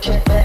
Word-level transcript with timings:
Check 0.00 0.24
that. 0.26 0.37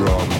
drum. 0.00 0.39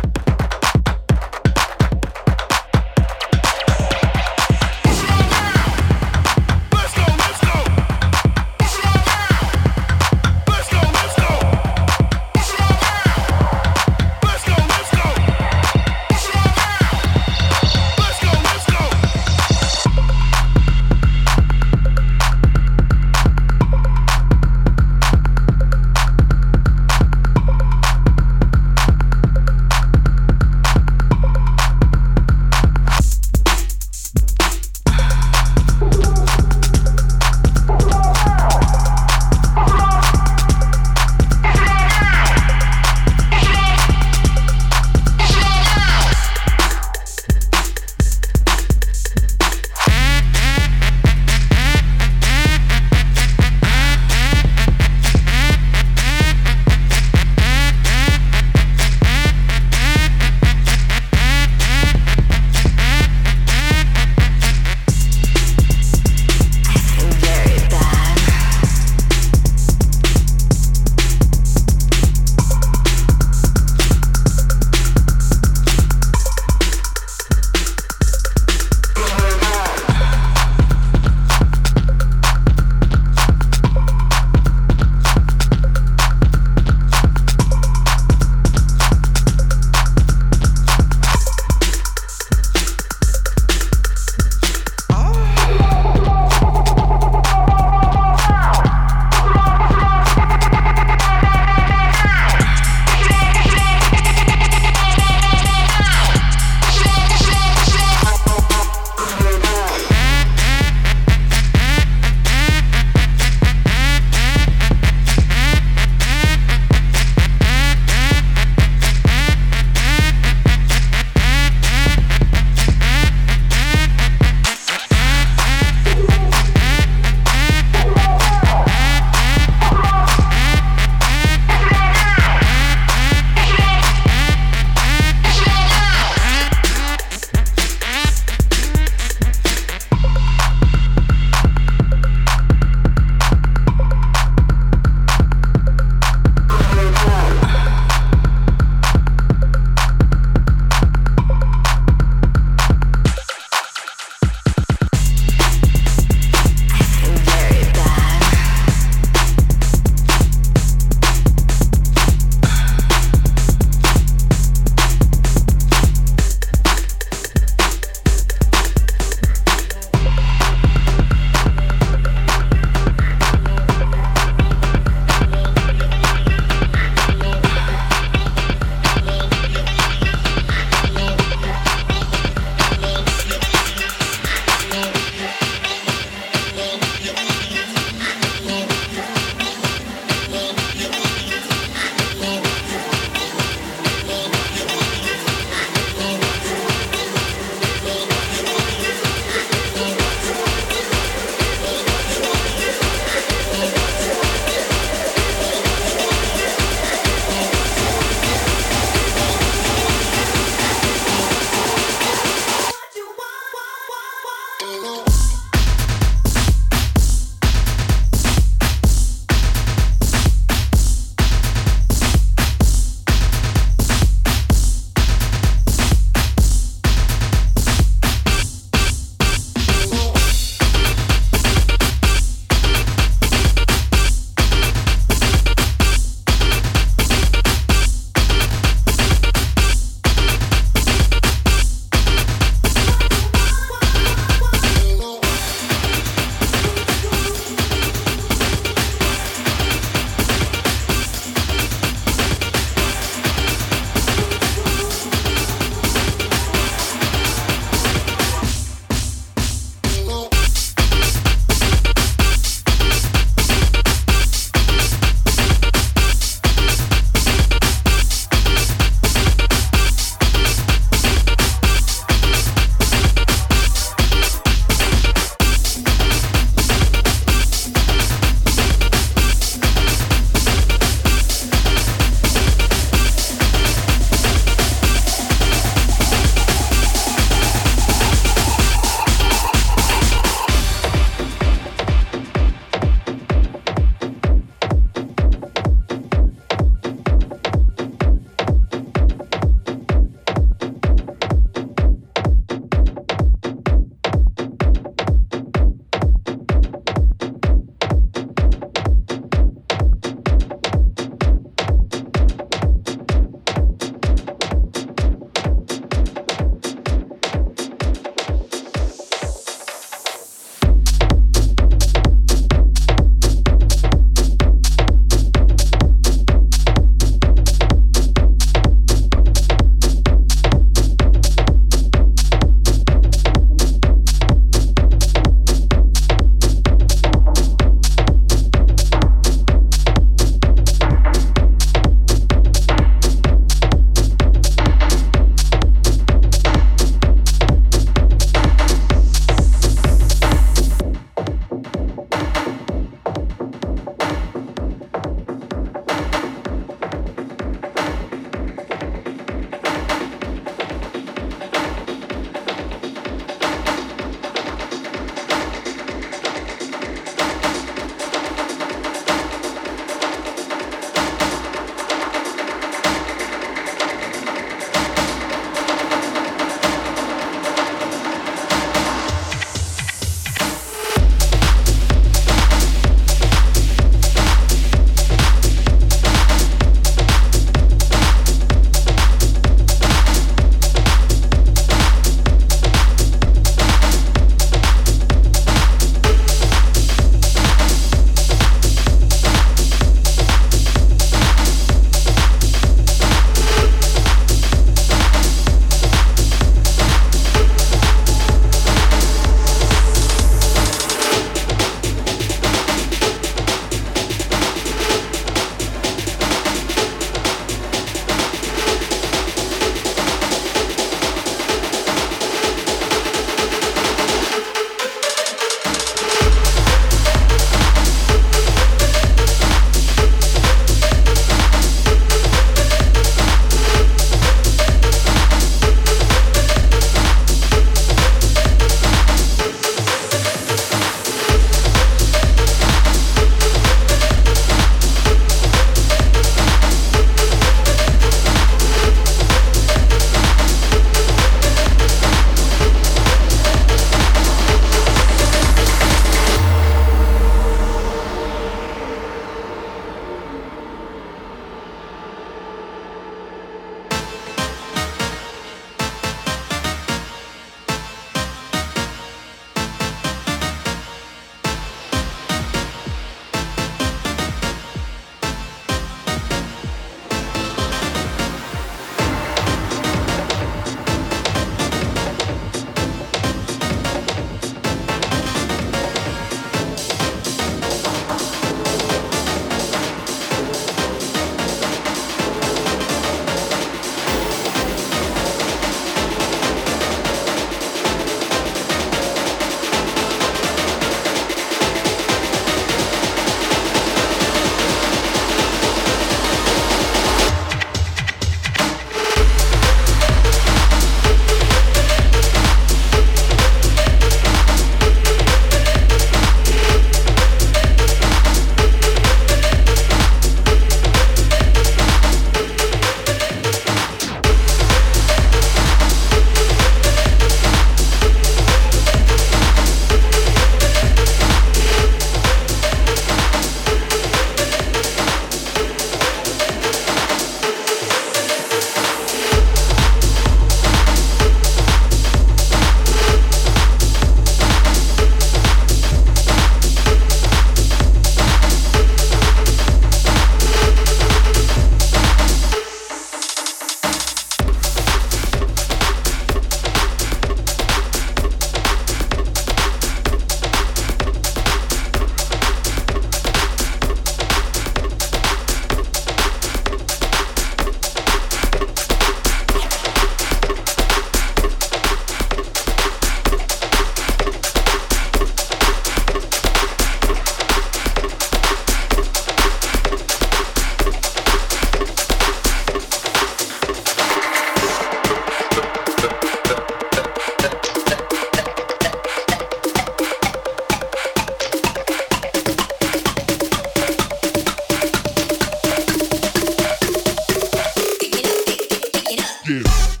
you. 599.61 600.00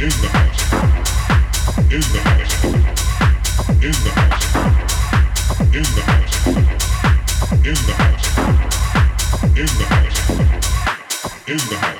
in 0.00 0.08
the 0.08 0.28
house. 11.76 11.99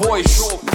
voice. 0.00 0.69